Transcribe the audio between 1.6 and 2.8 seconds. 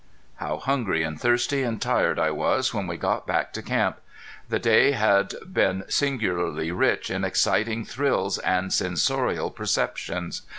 and tired I was